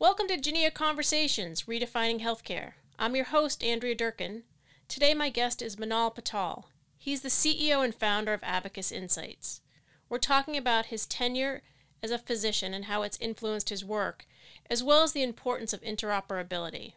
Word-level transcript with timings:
Welcome 0.00 0.26
to 0.26 0.36
Geneia 0.36 0.74
Conversations, 0.74 1.62
Redefining 1.62 2.20
Healthcare. 2.20 2.72
I'm 2.98 3.14
your 3.14 3.26
host, 3.26 3.62
Andrea 3.62 3.94
Durkin. 3.94 4.42
Today, 4.88 5.14
my 5.14 5.30
guest 5.30 5.62
is 5.62 5.76
Manal 5.76 6.12
Patel. 6.12 6.68
He's 6.98 7.22
the 7.22 7.28
CEO 7.28 7.82
and 7.84 7.94
founder 7.94 8.34
of 8.34 8.42
Abacus 8.42 8.90
Insights. 8.90 9.60
We're 10.08 10.18
talking 10.18 10.56
about 10.56 10.86
his 10.86 11.06
tenure 11.06 11.62
as 12.02 12.10
a 12.10 12.18
physician 12.18 12.74
and 12.74 12.86
how 12.86 13.02
it's 13.02 13.16
influenced 13.20 13.68
his 13.68 13.84
work, 13.84 14.26
as 14.68 14.82
well 14.82 15.04
as 15.04 15.12
the 15.12 15.22
importance 15.22 15.72
of 15.72 15.80
interoperability. 15.82 16.94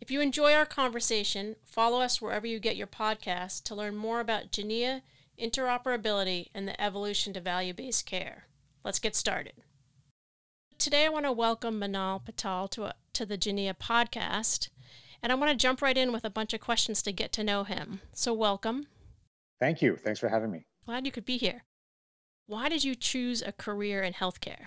If 0.00 0.10
you 0.10 0.20
enjoy 0.20 0.54
our 0.54 0.66
conversation, 0.66 1.54
follow 1.64 2.00
us 2.00 2.20
wherever 2.20 2.48
you 2.48 2.58
get 2.58 2.76
your 2.76 2.88
podcasts 2.88 3.62
to 3.62 3.76
learn 3.76 3.94
more 3.94 4.18
about 4.18 4.50
Geneia, 4.50 5.02
interoperability, 5.40 6.48
and 6.52 6.66
the 6.66 6.78
evolution 6.82 7.32
to 7.34 7.40
value 7.40 7.72
based 7.72 8.06
care. 8.06 8.48
Let's 8.82 8.98
get 8.98 9.14
started. 9.14 9.52
Today, 10.78 11.06
I 11.06 11.08
want 11.08 11.24
to 11.24 11.32
welcome 11.32 11.80
Manal 11.80 12.24
Patel 12.24 12.68
to, 12.68 12.84
a, 12.84 12.94
to 13.14 13.26
the 13.26 13.36
Geneia 13.36 13.76
podcast, 13.76 14.68
and 15.20 15.32
I 15.32 15.34
want 15.34 15.50
to 15.50 15.56
jump 15.56 15.82
right 15.82 15.98
in 15.98 16.12
with 16.12 16.24
a 16.24 16.30
bunch 16.30 16.54
of 16.54 16.60
questions 16.60 17.02
to 17.02 17.10
get 17.10 17.32
to 17.32 17.42
know 17.42 17.64
him. 17.64 18.00
So, 18.12 18.32
welcome. 18.32 18.86
Thank 19.58 19.82
you. 19.82 19.96
Thanks 19.96 20.20
for 20.20 20.28
having 20.28 20.52
me. 20.52 20.66
Glad 20.86 21.04
you 21.04 21.10
could 21.10 21.24
be 21.24 21.36
here. 21.36 21.64
Why 22.46 22.68
did 22.68 22.84
you 22.84 22.94
choose 22.94 23.42
a 23.42 23.50
career 23.50 24.04
in 24.04 24.12
healthcare? 24.12 24.66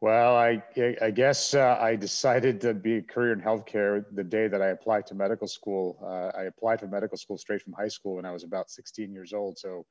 Well, 0.00 0.34
I, 0.34 0.62
I 1.02 1.10
guess 1.10 1.52
uh, 1.52 1.76
I 1.78 1.96
decided 1.96 2.58
to 2.62 2.72
be 2.72 2.96
a 2.96 3.02
career 3.02 3.34
in 3.34 3.40
healthcare 3.42 4.06
the 4.10 4.24
day 4.24 4.48
that 4.48 4.62
I 4.62 4.68
applied 4.68 5.06
to 5.08 5.14
medical 5.14 5.46
school. 5.46 5.98
Uh, 6.02 6.36
I 6.36 6.44
applied 6.44 6.80
for 6.80 6.86
medical 6.86 7.18
school 7.18 7.36
straight 7.36 7.60
from 7.60 7.74
high 7.74 7.88
school 7.88 8.16
when 8.16 8.24
I 8.24 8.32
was 8.32 8.42
about 8.42 8.70
16 8.70 9.12
years 9.12 9.34
old. 9.34 9.58
So 9.58 9.84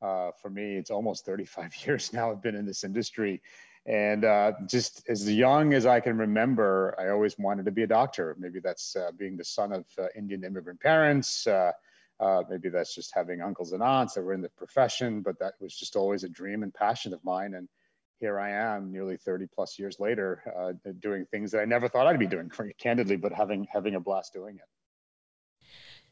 uh, 0.00 0.30
for 0.40 0.48
me, 0.48 0.76
it's 0.76 0.92
almost 0.92 1.26
35 1.26 1.74
years 1.86 2.12
now 2.12 2.30
I've 2.30 2.40
been 2.40 2.54
in 2.54 2.66
this 2.66 2.84
industry. 2.84 3.42
And 3.88 4.26
uh, 4.26 4.52
just 4.66 5.02
as 5.08 5.32
young 5.32 5.72
as 5.72 5.86
I 5.86 6.00
can 6.00 6.18
remember, 6.18 6.94
I 6.98 7.08
always 7.08 7.38
wanted 7.38 7.64
to 7.64 7.70
be 7.70 7.84
a 7.84 7.86
doctor. 7.86 8.36
Maybe 8.38 8.60
that's 8.60 8.94
uh, 8.94 9.12
being 9.16 9.38
the 9.38 9.44
son 9.44 9.72
of 9.72 9.86
uh, 9.98 10.08
Indian 10.14 10.44
immigrant 10.44 10.78
parents. 10.78 11.46
Uh, 11.46 11.72
uh, 12.20 12.42
maybe 12.50 12.68
that's 12.68 12.94
just 12.94 13.14
having 13.14 13.40
uncles 13.40 13.72
and 13.72 13.82
aunts 13.82 14.12
that 14.12 14.22
were 14.22 14.34
in 14.34 14.42
the 14.42 14.50
profession, 14.50 15.22
but 15.22 15.38
that 15.38 15.54
was 15.58 15.74
just 15.74 15.96
always 15.96 16.22
a 16.22 16.28
dream 16.28 16.62
and 16.62 16.74
passion 16.74 17.14
of 17.14 17.24
mine. 17.24 17.54
And 17.54 17.66
here 18.20 18.38
I 18.38 18.50
am, 18.50 18.92
nearly 18.92 19.16
30 19.16 19.46
plus 19.54 19.78
years 19.78 19.98
later, 19.98 20.42
uh, 20.58 20.90
doing 20.98 21.24
things 21.30 21.50
that 21.52 21.60
I 21.62 21.64
never 21.64 21.88
thought 21.88 22.06
I'd 22.06 22.18
be 22.18 22.26
doing, 22.26 22.50
candidly, 22.78 23.16
but 23.16 23.32
having 23.32 23.66
having 23.72 23.94
a 23.94 24.00
blast 24.00 24.34
doing 24.34 24.56
it. 24.56 24.68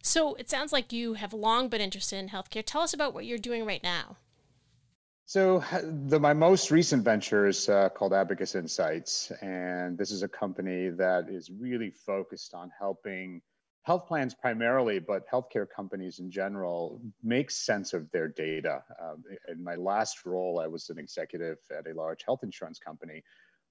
So 0.02 0.34
it 0.36 0.48
sounds 0.48 0.72
like 0.72 0.94
you 0.94 1.14
have 1.14 1.34
long 1.34 1.68
been 1.68 1.82
interested 1.82 2.16
in 2.16 2.30
healthcare. 2.30 2.62
Tell 2.64 2.80
us 2.80 2.94
about 2.94 3.12
what 3.12 3.26
you're 3.26 3.36
doing 3.36 3.66
right 3.66 3.82
now. 3.82 4.16
So 5.26 5.64
the, 5.82 6.18
my 6.18 6.32
most 6.32 6.70
recent 6.70 7.04
venture 7.04 7.46
is 7.46 7.68
uh, 7.68 7.90
called 7.90 8.14
Abacus 8.14 8.54
Insights, 8.54 9.32
and 9.42 9.98
this 9.98 10.10
is 10.10 10.22
a 10.22 10.28
company 10.28 10.88
that 10.90 11.28
is 11.28 11.50
really 11.50 11.90
focused 11.90 12.54
on 12.54 12.70
helping 12.78 13.42
health 13.82 14.06
plans 14.06 14.34
primarily, 14.34 14.98
but 14.98 15.28
healthcare 15.28 15.66
companies 15.68 16.18
in 16.18 16.30
general 16.30 17.00
make 17.22 17.50
sense 17.50 17.92
of 17.92 18.10
their 18.10 18.28
data. 18.28 18.82
Um, 19.00 19.22
in 19.48 19.62
my 19.62 19.74
last 19.74 20.24
role, 20.24 20.60
I 20.60 20.66
was 20.66 20.90
an 20.90 20.98
executive 20.98 21.58
at 21.76 21.86
a 21.86 21.94
large 21.94 22.24
health 22.24 22.40
insurance 22.42 22.78
company 22.78 23.22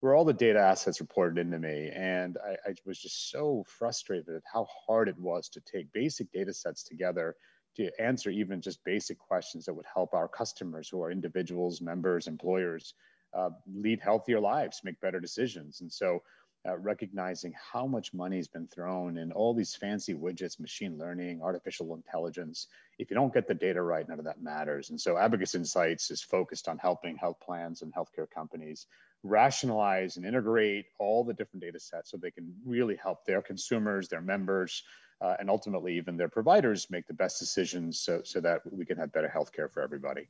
where 0.01 0.13
all 0.13 0.23
the 0.23 0.33
data 0.33 0.59
assets 0.59 1.01
reported 1.01 1.37
into 1.37 1.57
me. 1.57 1.89
And 1.93 2.37
I, 2.45 2.69
I 2.69 2.75
was 2.85 2.99
just 2.99 3.29
so 3.29 3.65
frustrated 3.67 4.29
at 4.29 4.43
how 4.51 4.67
hard 4.87 5.09
it 5.09 5.17
was 5.17 5.49
to 5.49 5.61
take 5.61 5.91
basic 5.93 6.31
data 6.31 6.53
sets 6.53 6.83
together 6.83 7.35
to 7.75 7.89
answer 8.01 8.29
even 8.29 8.61
just 8.61 8.83
basic 8.83 9.17
questions 9.17 9.65
that 9.65 9.73
would 9.73 9.85
help 9.91 10.13
our 10.13 10.27
customers 10.27 10.89
who 10.89 11.01
are 11.01 11.11
individuals, 11.11 11.81
members, 11.81 12.27
employers 12.27 12.93
uh, 13.33 13.49
lead 13.73 13.99
healthier 13.99 14.39
lives, 14.39 14.81
make 14.83 14.99
better 15.01 15.19
decisions. 15.19 15.81
And 15.81 15.91
so 15.91 16.21
uh, 16.67 16.77
recognizing 16.77 17.53
how 17.71 17.85
much 17.85 18.13
money 18.13 18.37
has 18.37 18.47
been 18.47 18.67
thrown 18.67 19.17
in 19.17 19.31
all 19.31 19.53
these 19.53 19.75
fancy 19.75 20.13
widgets, 20.13 20.59
machine 20.59 20.97
learning, 20.97 21.41
artificial 21.43 21.93
intelligence. 21.93 22.67
If 22.97 23.11
you 23.11 23.15
don't 23.15 23.33
get 23.33 23.47
the 23.47 23.53
data 23.53 23.81
right, 23.81 24.07
none 24.07 24.19
of 24.19 24.25
that 24.25 24.41
matters. 24.41 24.89
And 24.89 24.99
so 24.99 25.17
Abacus 25.17 25.53
Insights 25.53 26.09
is 26.09 26.23
focused 26.23 26.67
on 26.67 26.79
helping 26.79 27.17
health 27.17 27.37
plans 27.39 27.83
and 27.83 27.93
healthcare 27.93 28.29
companies 28.33 28.87
rationalize 29.21 30.17
and 30.17 30.25
integrate 30.25 30.85
all 30.99 31.23
the 31.23 31.33
different 31.33 31.61
data 31.61 31.79
sets 31.79 32.11
so 32.11 32.17
they 32.17 32.31
can 32.31 32.53
really 32.65 32.95
help 32.95 33.25
their 33.25 33.41
consumers, 33.41 34.07
their 34.07 34.21
members, 34.21 34.83
uh, 35.21 35.35
and 35.39 35.49
ultimately 35.49 35.95
even 35.95 36.17
their 36.17 36.29
providers 36.29 36.87
make 36.89 37.07
the 37.07 37.13
best 37.13 37.39
decisions 37.39 37.99
so, 37.99 38.21
so 38.23 38.39
that 38.41 38.61
we 38.71 38.85
can 38.85 38.97
have 38.97 39.11
better 39.11 39.31
healthcare 39.33 39.71
for 39.71 39.81
everybody. 39.81 40.27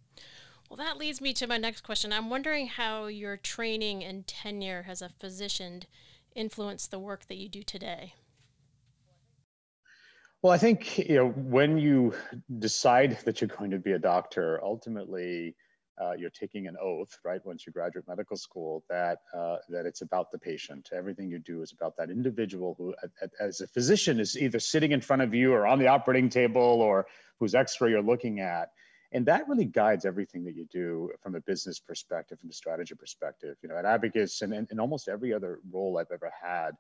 Well, 0.70 0.78
that 0.78 0.98
leads 0.98 1.22
me 1.22 1.34
to 1.34 1.48
my 1.48 1.58
next 1.58 1.82
question. 1.82 2.12
I'm 2.12 2.30
wondering 2.30 2.68
how 2.68 3.06
your 3.06 3.38
training 3.38 4.04
and 4.04 4.26
tenure 4.26 4.86
as 4.88 5.02
a 5.02 5.10
physician 5.10 5.84
influenced 6.34 6.92
the 6.92 7.00
work 7.00 7.28
that 7.28 7.36
you 7.36 7.48
do 7.48 7.64
today. 7.64 8.14
Well, 10.42 10.54
I 10.54 10.58
think 10.58 11.00
you 11.00 11.16
know 11.16 11.30
when 11.30 11.78
you 11.78 12.14
decide 12.60 13.18
that 13.26 13.42
you're 13.42 13.48
going 13.48 13.72
to 13.72 13.80
be 13.80 13.94
a 13.94 14.00
doctor, 14.00 14.60
ultimately 14.64 15.56
uh, 16.02 16.12
you're 16.18 16.30
taking 16.30 16.68
an 16.68 16.76
oath, 16.82 17.18
right? 17.24 17.46
Once 17.46 17.66
you 17.66 17.72
graduate 17.72 18.06
medical 18.08 18.36
school, 18.36 18.84
that 18.90 19.20
uh, 19.34 19.58
that 19.70 19.86
it's 19.86 20.02
about 20.02 20.32
the 20.32 20.38
patient. 20.38 20.90
Everything 20.94 21.30
you 21.30 21.40
do 21.40 21.62
is 21.62 21.72
about 21.72 21.96
that 21.98 22.10
individual 22.10 22.76
who, 22.78 22.94
as 23.40 23.62
a 23.62 23.68
physician, 23.68 24.20
is 24.20 24.38
either 24.38 24.60
sitting 24.60 24.92
in 24.92 25.02
front 25.02 25.22
of 25.22 25.34
you 25.34 25.54
or 25.54 25.66
on 25.66 25.80
the 25.80 25.88
operating 25.88 26.30
table 26.30 26.62
or 26.62 27.08
whose 27.40 27.56
X-ray 27.56 27.92
you're 27.92 28.02
looking 28.02 28.40
at, 28.42 28.72
and 29.14 29.26
that 29.26 29.48
really 29.48 29.66
guides 29.66 30.06
everything 30.06 30.44
that 30.44 30.56
you 30.56 30.66
do 30.72 31.12
from 31.22 31.36
a 31.36 31.42
business 31.42 31.80
perspective, 31.80 32.40
from 32.40 32.50
a 32.50 32.54
strategy 32.54 32.96
perspective. 32.96 33.56
You 33.62 33.70
know, 33.70 33.78
at 33.78 33.86
Abacus 33.86 34.42
and 34.42 34.68
in 34.70 34.80
almost 34.80 35.08
every 35.08 35.34
other 35.34 35.60
role 35.72 35.98
I've 35.98 36.12
ever 36.12 36.32
had, 36.42 36.72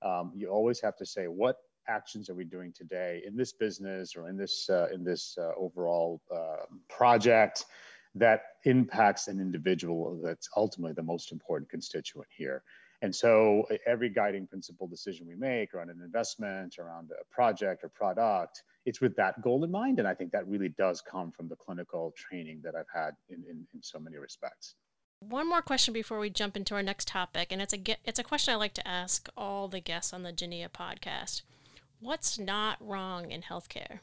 um, 0.00 0.32
you 0.34 0.48
always 0.48 0.80
have 0.80 0.96
to 0.96 1.06
say 1.06 1.26
what 1.26 1.56
actions 1.88 2.30
are 2.30 2.34
we 2.34 2.44
doing 2.44 2.72
today 2.72 3.22
in 3.26 3.36
this 3.36 3.52
business 3.52 4.14
or 4.16 4.28
in 4.28 4.36
this 4.36 4.70
uh, 4.70 4.88
in 4.92 5.04
this 5.04 5.36
uh, 5.38 5.50
overall 5.58 6.22
uh, 6.34 6.64
project 6.88 7.66
that 8.14 8.42
impacts 8.64 9.28
an 9.28 9.40
individual 9.40 10.20
that's 10.22 10.48
ultimately 10.56 10.92
the 10.92 11.02
most 11.02 11.32
important 11.32 11.70
constituent 11.70 12.28
here. 12.36 12.62
And 13.02 13.14
so 13.14 13.66
every 13.84 14.10
guiding 14.10 14.46
principle 14.46 14.86
decision 14.86 15.26
we 15.26 15.34
make 15.34 15.74
around 15.74 15.90
an 15.90 16.00
investment, 16.04 16.76
around 16.78 17.10
a 17.10 17.24
project 17.34 17.82
or 17.82 17.88
product, 17.88 18.62
it's 18.86 19.00
with 19.00 19.16
that 19.16 19.42
goal 19.42 19.64
in 19.64 19.72
mind. 19.72 19.98
And 19.98 20.06
I 20.06 20.14
think 20.14 20.30
that 20.32 20.46
really 20.46 20.68
does 20.68 21.00
come 21.00 21.32
from 21.32 21.48
the 21.48 21.56
clinical 21.56 22.14
training 22.16 22.60
that 22.62 22.74
I've 22.76 22.86
had 22.94 23.14
in, 23.28 23.42
in, 23.50 23.66
in 23.74 23.82
so 23.82 23.98
many 23.98 24.18
respects. 24.18 24.76
One 25.18 25.48
more 25.48 25.62
question 25.62 25.92
before 25.94 26.18
we 26.18 26.30
jump 26.30 26.56
into 26.56 26.74
our 26.74 26.82
next 26.82 27.06
topic, 27.06 27.52
and 27.52 27.62
it's 27.62 27.72
a 27.72 27.78
it's 28.04 28.18
a 28.18 28.24
question 28.24 28.54
I 28.54 28.56
like 28.56 28.74
to 28.74 28.88
ask 28.88 29.28
all 29.36 29.68
the 29.68 29.78
guests 29.78 30.12
on 30.12 30.24
the 30.24 30.32
Geneia 30.32 30.68
podcast. 30.68 31.42
What's 32.00 32.40
not 32.40 32.76
wrong 32.80 33.30
in 33.30 33.42
healthcare? 33.42 34.00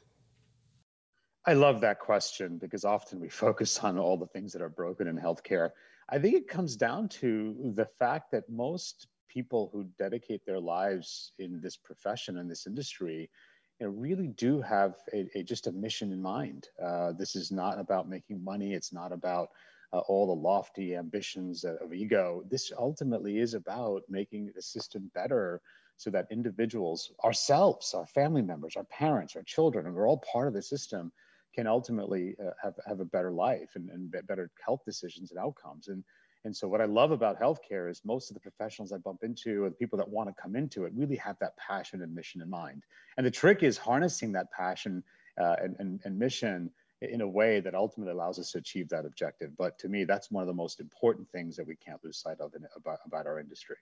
I 1.49 1.53
love 1.53 1.81
that 1.81 1.97
question 1.97 2.59
because 2.59 2.85
often 2.85 3.19
we 3.19 3.27
focus 3.45 3.79
on 3.79 3.97
all 3.97 4.17
the 4.17 4.27
things 4.27 4.53
that 4.53 4.61
are 4.61 4.69
broken 4.69 5.07
in 5.07 5.17
healthcare. 5.17 5.71
I 6.07 6.19
think 6.19 6.35
it 6.35 6.47
comes 6.47 6.75
down 6.75 7.09
to 7.23 7.73
the 7.73 7.87
fact 7.97 8.29
that 8.33 8.47
most 8.51 9.07
people 9.27 9.71
who 9.73 9.85
dedicate 9.97 10.45
their 10.45 10.59
lives 10.59 11.31
in 11.39 11.59
this 11.59 11.75
profession 11.75 12.37
in 12.37 12.47
this 12.47 12.67
industry 12.67 13.31
you 13.79 13.87
know, 13.87 13.93
really 13.93 14.27
do 14.27 14.61
have 14.61 14.97
a, 15.11 15.27
a, 15.33 15.41
just 15.41 15.65
a 15.65 15.71
mission 15.71 16.11
in 16.11 16.21
mind. 16.21 16.67
Uh, 16.79 17.13
this 17.13 17.35
is 17.35 17.51
not 17.51 17.79
about 17.79 18.07
making 18.07 18.43
money. 18.43 18.75
It's 18.75 18.93
not 18.93 19.11
about 19.11 19.49
uh, 19.91 19.99
all 20.07 20.27
the 20.27 20.39
lofty 20.39 20.95
ambitions 20.95 21.63
of 21.63 21.91
ego. 21.91 22.43
This 22.47 22.71
ultimately 22.77 23.39
is 23.39 23.55
about 23.55 24.03
making 24.07 24.51
the 24.53 24.61
system 24.61 25.09
better 25.15 25.61
so 25.97 26.11
that 26.11 26.27
individuals, 26.29 27.11
ourselves, 27.23 27.95
our 27.95 28.05
family 28.05 28.43
members, 28.43 28.75
our 28.75 28.83
parents, 28.83 29.35
our 29.35 29.41
children, 29.41 29.87
and 29.87 29.95
we're 29.95 30.07
all 30.07 30.23
part 30.31 30.47
of 30.47 30.53
the 30.53 30.61
system, 30.61 31.11
can 31.55 31.67
ultimately 31.67 32.35
uh, 32.43 32.51
have, 32.61 32.75
have 32.87 32.99
a 32.99 33.05
better 33.05 33.31
life 33.31 33.71
and, 33.75 33.89
and 33.89 34.13
better 34.27 34.51
health 34.63 34.81
decisions 34.85 35.31
and 35.31 35.39
outcomes. 35.39 35.87
And, 35.87 36.03
and 36.45 36.55
so 36.55 36.67
what 36.67 36.81
I 36.81 36.85
love 36.85 37.11
about 37.11 37.39
healthcare 37.39 37.89
is 37.89 38.01
most 38.05 38.29
of 38.29 38.35
the 38.35 38.39
professionals 38.39 38.91
I 38.91 38.97
bump 38.97 39.23
into 39.23 39.63
or 39.63 39.69
the 39.69 39.75
people 39.75 39.97
that 39.97 40.09
want 40.09 40.29
to 40.29 40.41
come 40.41 40.55
into 40.55 40.85
it 40.85 40.93
really 40.95 41.17
have 41.17 41.37
that 41.39 41.57
passion 41.57 42.01
and 42.01 42.13
mission 42.13 42.41
in 42.41 42.49
mind. 42.49 42.83
And 43.17 43.25
the 43.25 43.31
trick 43.31 43.63
is 43.63 43.77
harnessing 43.77 44.33
that 44.33 44.51
passion 44.51 45.03
uh, 45.39 45.55
and, 45.61 45.75
and, 45.79 45.99
and 46.03 46.17
mission 46.17 46.71
in 47.01 47.21
a 47.21 47.27
way 47.27 47.59
that 47.61 47.75
ultimately 47.75 48.13
allows 48.13 48.39
us 48.39 48.51
to 48.51 48.57
achieve 48.57 48.89
that 48.89 49.05
objective. 49.05 49.55
But 49.57 49.79
to 49.79 49.89
me, 49.89 50.03
that's 50.03 50.29
one 50.29 50.41
of 50.41 50.47
the 50.47 50.53
most 50.53 50.79
important 50.79 51.29
things 51.31 51.55
that 51.55 51.65
we 51.65 51.75
can't 51.75 52.03
lose 52.03 52.17
sight 52.17 52.39
of 52.39 52.53
in, 52.55 52.65
about, 52.75 52.99
about 53.05 53.25
our 53.25 53.39
industry. 53.39 53.77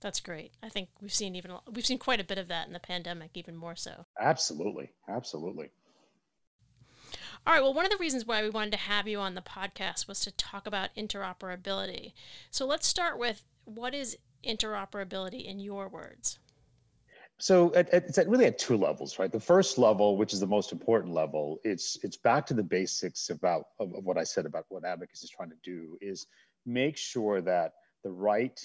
That's 0.00 0.20
great. 0.20 0.52
I 0.62 0.68
think 0.68 0.90
we've 1.00 1.12
seen 1.12 1.34
even 1.34 1.52
we've 1.72 1.86
seen 1.86 1.98
quite 1.98 2.20
a 2.20 2.24
bit 2.24 2.38
of 2.38 2.48
that 2.48 2.66
in 2.66 2.74
the 2.74 2.78
pandemic, 2.80 3.30
even 3.34 3.56
more 3.56 3.74
so. 3.74 4.04
Absolutely, 4.20 4.90
absolutely. 5.08 5.70
All 7.46 7.52
right. 7.52 7.62
Well, 7.62 7.74
one 7.74 7.84
of 7.84 7.92
the 7.92 7.96
reasons 7.98 8.26
why 8.26 8.42
we 8.42 8.50
wanted 8.50 8.72
to 8.72 8.78
have 8.78 9.06
you 9.06 9.20
on 9.20 9.36
the 9.36 9.40
podcast 9.40 10.08
was 10.08 10.18
to 10.20 10.32
talk 10.32 10.66
about 10.66 10.90
interoperability. 10.96 12.12
So 12.50 12.66
let's 12.66 12.88
start 12.88 13.18
with 13.18 13.44
what 13.64 13.94
is 13.94 14.18
interoperability 14.44 15.44
in 15.44 15.60
your 15.60 15.88
words? 15.88 16.40
So 17.38 17.70
it's 17.74 18.18
at 18.18 18.28
really 18.28 18.46
at 18.46 18.58
two 18.58 18.76
levels, 18.76 19.18
right? 19.18 19.30
The 19.30 19.38
first 19.38 19.76
level, 19.76 20.16
which 20.16 20.32
is 20.32 20.40
the 20.40 20.46
most 20.46 20.72
important 20.72 21.12
level, 21.12 21.60
it's 21.64 21.98
it's 22.02 22.16
back 22.16 22.46
to 22.46 22.54
the 22.54 22.62
basics 22.62 23.28
about 23.28 23.64
of, 23.78 23.94
of 23.94 24.04
what 24.04 24.16
I 24.16 24.24
said 24.24 24.46
about 24.46 24.64
what 24.70 24.84
Abacus 24.84 25.22
is 25.22 25.30
trying 25.30 25.50
to 25.50 25.56
do 25.62 25.98
is 26.00 26.26
make 26.64 26.96
sure 26.96 27.42
that 27.42 27.74
the 28.02 28.10
right 28.10 28.58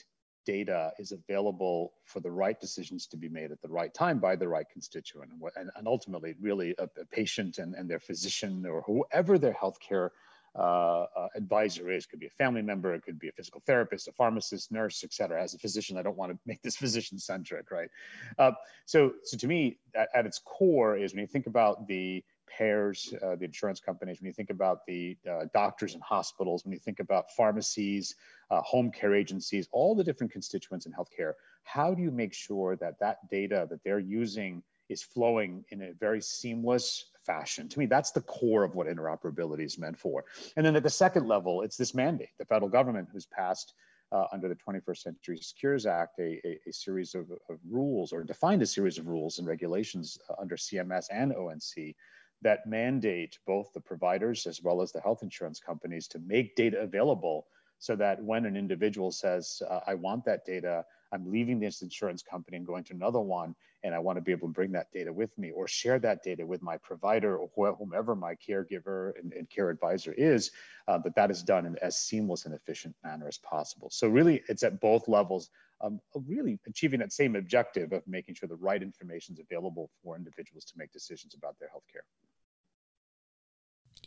data 0.45 0.91
is 0.99 1.11
available 1.11 1.93
for 2.05 2.19
the 2.19 2.31
right 2.31 2.59
decisions 2.59 3.07
to 3.07 3.17
be 3.17 3.29
made 3.29 3.51
at 3.51 3.61
the 3.61 3.67
right 3.67 3.93
time 3.93 4.19
by 4.19 4.35
the 4.35 4.47
right 4.47 4.65
constituent. 4.71 5.31
And, 5.55 5.69
and 5.75 5.87
ultimately, 5.87 6.35
really, 6.41 6.75
a, 6.77 6.83
a, 6.99 7.05
patient 7.05 7.57
and, 7.57 7.75
and 7.75 7.89
their 7.89 7.99
physician 7.99 8.65
or 8.65 8.81
whoever 8.81 9.37
their 9.37 9.53
healthcare 9.53 10.09
uh, 10.53 11.05
uh, 11.15 11.27
advisor 11.35 11.89
is. 11.89 12.05
Could 12.05 12.19
be 12.19 12.27
a 12.27 12.31
family 12.31 12.61
member, 12.61 12.93
it 12.93 13.03
could 13.03 13.19
be 13.19 13.29
a 13.29 13.31
physical 13.31 13.61
therapist, 13.65 14.07
a 14.07 14.11
pharmacist, 14.11 14.71
nurse, 14.71 15.03
etc. 15.03 15.41
As 15.41 15.53
a 15.53 15.59
physician, 15.59 15.97
I 15.97 16.01
don't 16.01 16.17
want 16.17 16.33
to 16.33 16.39
make 16.45 16.61
this 16.61 16.75
physician 16.83 17.17
centric, 17.17 17.71
right? 17.71 17.89
Uh, 18.37 18.51
so, 18.85 19.13
so 19.23 19.37
to 19.37 19.47
me, 19.47 19.77
at, 19.95 20.09
at, 20.13 20.25
its 20.25 20.39
core 20.43 20.97
is 20.97 21.13
when 21.13 21.21
you 21.21 21.27
think 21.27 21.47
about 21.47 21.87
the 21.87 22.23
payers, 22.57 23.13
uh, 23.23 23.35
the 23.35 23.45
insurance 23.45 23.79
companies, 23.79 24.19
when 24.19 24.27
you 24.27 24.33
think 24.33 24.49
about 24.49 24.85
the 24.85 25.17
uh, 25.29 25.45
doctors 25.53 25.93
and 25.93 26.03
hospitals, 26.03 26.63
when 26.65 26.73
you 26.73 26.79
think 26.79 26.99
about 26.99 27.31
pharmacies, 27.31 28.15
uh, 28.49 28.61
home 28.61 28.91
care 28.91 29.15
agencies, 29.15 29.67
all 29.71 29.95
the 29.95 30.03
different 30.03 30.31
constituents 30.31 30.85
in 30.85 30.91
healthcare, 30.91 31.33
how 31.63 31.93
do 31.93 32.01
you 32.01 32.11
make 32.11 32.33
sure 32.33 32.75
that 32.75 32.99
that 32.99 33.29
data 33.29 33.67
that 33.69 33.83
they're 33.83 33.99
using 33.99 34.63
is 34.89 35.01
flowing 35.01 35.63
in 35.69 35.81
a 35.81 35.93
very 35.93 36.21
seamless 36.21 37.05
fashion? 37.25 37.69
To 37.69 37.79
me, 37.79 37.85
that's 37.85 38.11
the 38.11 38.21
core 38.21 38.63
of 38.63 38.75
what 38.75 38.87
interoperability 38.87 39.65
is 39.65 39.77
meant 39.77 39.97
for. 39.97 40.25
And 40.57 40.65
then 40.65 40.75
at 40.75 40.83
the 40.83 40.89
second 40.89 41.27
level, 41.27 41.61
it's 41.61 41.77
this 41.77 41.93
mandate. 41.93 42.29
The 42.37 42.45
federal 42.45 42.69
government 42.69 43.09
has 43.13 43.25
passed 43.25 43.73
uh, 44.11 44.25
under 44.33 44.49
the 44.49 44.55
21st 44.55 44.97
Century 44.97 45.39
Cures 45.57 45.85
Act 45.85 46.19
a, 46.19 46.41
a, 46.45 46.59
a 46.67 46.73
series 46.73 47.15
of, 47.15 47.31
of, 47.49 47.57
rules 47.69 48.11
or 48.11 48.23
defined 48.23 48.61
a 48.61 48.65
series 48.65 48.97
of 48.97 49.07
rules 49.07 49.39
and 49.39 49.47
regulations 49.47 50.17
uh, 50.29 50.33
under 50.39 50.57
CMS 50.57 51.05
and 51.11 51.33
ONC 51.33 51.95
that 52.41 52.65
mandate 52.65 53.37
both 53.45 53.71
the 53.73 53.81
providers 53.81 54.47
as 54.47 54.61
well 54.61 54.81
as 54.81 54.91
the 54.91 55.01
health 55.01 55.23
insurance 55.23 55.59
companies 55.59 56.07
to 56.07 56.19
make 56.19 56.55
data 56.55 56.79
available 56.79 57.47
so 57.81 57.95
that 57.95 58.23
when 58.23 58.45
an 58.45 58.55
individual 58.55 59.11
says, 59.11 59.61
uh, 59.67 59.79
I 59.87 59.95
want 59.95 60.23
that 60.25 60.45
data, 60.45 60.85
I'm 61.11 61.31
leaving 61.31 61.59
this 61.59 61.81
insurance 61.81 62.21
company 62.21 62.57
and 62.57 62.65
going 62.65 62.83
to 62.85 62.93
another 62.93 63.19
one, 63.19 63.55
and 63.83 63.95
I 63.95 63.99
want 63.99 64.17
to 64.17 64.21
be 64.21 64.31
able 64.31 64.49
to 64.49 64.53
bring 64.53 64.71
that 64.73 64.91
data 64.91 65.11
with 65.11 65.35
me 65.37 65.49
or 65.49 65.67
share 65.67 65.97
that 65.97 66.21
data 66.21 66.45
with 66.45 66.61
my 66.61 66.77
provider 66.77 67.37
or 67.37 67.49
whomever 67.55 68.15
my 68.15 68.35
caregiver 68.35 69.13
and, 69.19 69.33
and 69.33 69.49
care 69.49 69.71
advisor 69.71 70.13
is, 70.13 70.51
uh, 70.87 70.99
that 70.99 71.15
that 71.15 71.31
is 71.31 71.41
done 71.41 71.65
in 71.65 71.75
as 71.79 71.97
seamless 71.97 72.45
and 72.45 72.53
efficient 72.53 72.95
manner 73.03 73.27
as 73.27 73.39
possible. 73.39 73.89
So 73.89 74.07
really, 74.07 74.43
it's 74.47 74.61
at 74.61 74.79
both 74.79 75.07
levels, 75.07 75.49
um, 75.81 75.99
really 76.27 76.59
achieving 76.67 76.99
that 76.99 77.11
same 77.11 77.35
objective 77.35 77.93
of 77.93 78.07
making 78.07 78.35
sure 78.35 78.47
the 78.47 78.55
right 78.57 78.83
information 78.83 79.33
is 79.33 79.39
available 79.39 79.89
for 80.03 80.15
individuals 80.15 80.65
to 80.65 80.73
make 80.77 80.91
decisions 80.91 81.33
about 81.33 81.57
their 81.59 81.69
healthcare. 81.69 82.05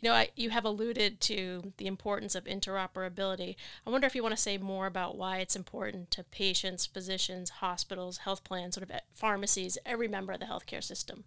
You 0.01 0.09
know, 0.09 0.15
I, 0.15 0.29
you 0.35 0.49
have 0.49 0.65
alluded 0.65 1.21
to 1.21 1.73
the 1.77 1.87
importance 1.87 2.35
of 2.35 2.43
interoperability. 2.43 3.55
I 3.87 3.89
wonder 3.89 4.07
if 4.07 4.15
you 4.15 4.21
want 4.21 4.35
to 4.35 4.41
say 4.41 4.57
more 4.57 4.87
about 4.87 5.17
why 5.17 5.37
it's 5.37 5.55
important 5.55 6.11
to 6.11 6.23
patients, 6.23 6.85
physicians, 6.85 7.49
hospitals, 7.49 8.19
health 8.19 8.43
plans, 8.43 8.75
sort 8.75 8.89
of 8.89 8.99
pharmacies, 9.13 9.77
every 9.85 10.07
member 10.07 10.33
of 10.33 10.41
the 10.41 10.45
healthcare 10.45 10.83
system. 10.83 11.23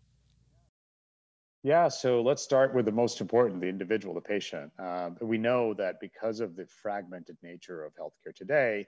Yeah, 1.64 1.88
so 1.88 2.22
let's 2.22 2.42
start 2.42 2.74
with 2.74 2.84
the 2.84 2.92
most 2.92 3.20
important, 3.20 3.60
the 3.60 3.68
individual, 3.68 4.14
the 4.14 4.20
patient. 4.20 4.70
Uh, 4.78 5.10
we 5.20 5.38
know 5.38 5.74
that 5.74 5.98
because 5.98 6.40
of 6.40 6.54
the 6.54 6.66
fragmented 6.66 7.36
nature 7.42 7.84
of 7.84 7.94
healthcare 7.96 8.34
today, 8.34 8.86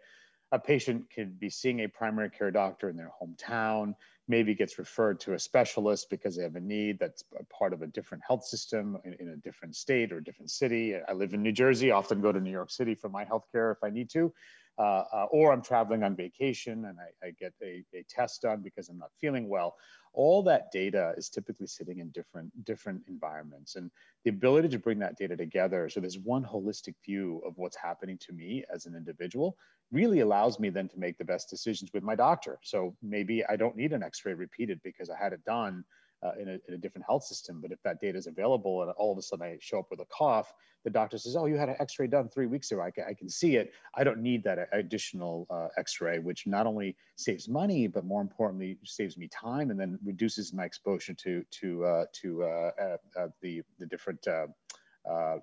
a 0.53 0.59
patient 0.59 1.06
could 1.15 1.41
be 1.41 1.50
seeing 1.50 1.81
a 1.81 1.88
primary 1.88 2.31
care 2.31 2.50
doctor 2.50 2.88
in 2.88 2.97
their 2.97 3.11
hometown, 3.21 3.94
maybe 4.31 4.55
gets 4.55 4.79
referred 4.79 5.19
to 5.19 5.35
a 5.35 5.38
specialist 5.38 6.09
because 6.09 6.37
they 6.37 6.44
have 6.44 6.55
a 6.55 6.61
need 6.61 7.00
that's 7.00 7.25
a 7.38 7.44
part 7.47 7.73
of 7.73 7.82
a 7.82 7.87
different 7.88 8.23
health 8.27 8.44
system 8.44 8.97
in, 9.05 9.15
in, 9.15 9.29
a 9.31 9.37
different 9.37 9.75
state 9.75 10.12
or 10.12 10.19
a 10.19 10.25
different 10.25 10.50
city. 10.50 10.94
I 10.97 11.12
live 11.12 11.35
in 11.35 11.43
New 11.43 11.53
Jersey, 11.53 11.91
often 11.91 12.21
go 12.21 12.31
to 12.31 12.41
New 12.41 12.53
York 12.53 12.71
City 12.71 12.94
for 12.94 13.09
my 13.09 13.25
healthcare 13.25 13.73
if 13.73 13.82
I 13.82 13.91
need 13.91 14.09
to. 14.11 14.32
Uh, 14.81 15.05
uh, 15.12 15.27
or 15.31 15.53
I'm 15.53 15.61
traveling 15.61 16.03
on 16.03 16.17
vacation 16.17 16.87
and 16.87 16.97
I, 16.99 17.27
I 17.27 17.32
get 17.38 17.53
a, 17.62 17.85
a, 17.93 18.03
test 18.09 18.41
done 18.41 18.62
because 18.62 18.88
I'm 18.88 18.97
not 18.97 19.11
feeling 19.21 19.47
well. 19.47 19.77
All 20.15 20.43
that 20.44 20.73
data 20.73 21.12
is 21.19 21.29
typically 21.29 21.67
sitting 21.67 21.99
in 21.99 22.09
different 22.09 22.50
different 22.65 23.03
environments, 23.06 23.77
and 23.77 23.91
the 24.25 24.31
ability 24.31 24.71
to 24.71 24.79
bring 24.79 24.99
that 25.00 25.19
data 25.19 25.37
together 25.37 25.91
so 25.91 26.00
there's 26.00 26.19
one 26.19 26.43
holistic 26.43 26.94
view 27.05 27.43
of 27.44 27.53
what's 27.59 27.77
happening 27.77 28.17
to 28.23 28.32
me 28.32 28.65
as 28.73 28.87
an 28.87 28.97
individual 28.97 29.55
really 29.93 30.21
allows 30.21 30.59
me 30.59 30.71
then 30.71 30.88
to 30.88 30.99
make 30.99 31.19
the 31.19 31.25
best 31.27 31.50
decisions 31.50 31.91
with 31.93 32.03
my 32.03 32.15
doctor. 32.15 32.59
So 32.62 32.97
maybe 33.03 33.44
I 33.44 33.56
don't 33.56 33.77
need 33.77 33.93
an 33.93 34.03
X-ray 34.03 34.32
repeated 34.32 34.81
because 34.82 35.11
I 35.11 35.23
had 35.23 35.35
it 35.35 35.44
done 35.44 35.85
uh, 36.22 36.32
in, 36.38 36.49
a, 36.49 36.52
in, 36.69 36.75
a, 36.75 36.76
different 36.76 37.06
health 37.06 37.25
system. 37.25 37.61
But 37.61 37.72
if 37.72 37.82
that 37.82 38.00
data 38.00 38.19
is 38.19 38.26
available 38.26 38.82
and 38.82 38.90
all 38.93 39.12
of 39.12 39.19
a 39.19 39.22
sudden 39.22 39.46
I 39.46 39.56
show 39.61 39.78
up 39.78 39.87
with 39.90 40.00
a 40.00 40.06
cough, 40.06 40.52
the 40.84 40.90
doctor 40.90 41.19
says, 41.19 41.37
"Oh, 41.37 41.46
you 41.46 41.56
had 41.56 41.69
an 41.69 41.76
X-ray 41.78 42.06
done 42.06 42.28
three 42.28 42.46
weeks 42.46 42.70
ago. 42.70 42.81
I 42.82 42.90
can, 42.90 43.05
I 43.08 43.14
can 43.14 43.28
see 43.28 43.56
it. 43.56 43.72
I 43.94 44.05
don't 44.05 44.20
need 44.20 44.44
that 44.44 44.69
additional 44.72 45.46
uh, 45.50 45.69
X-ray, 45.78 46.19
which 46.19 46.46
not 46.46 46.67
only 46.67 46.96
saves 47.17 47.49
money, 47.49 47.87
but 47.87 48.05
more 48.05 48.20
importantly 48.20 48.78
saves 48.84 49.17
me 49.17 49.28
time 49.28 49.70
and 49.70 49.78
then 49.78 49.99
reduces 50.05 50.52
my 50.52 50.64
exposure 50.64 51.14
to 51.14 51.44
to 51.50 51.84
uh, 51.84 52.05
to 52.20 52.44
uh, 52.44 52.70
uh, 52.81 52.96
uh, 53.19 53.28
the 53.40 53.62
the 53.78 53.87
different 53.87 54.26
uh, 55.10 55.38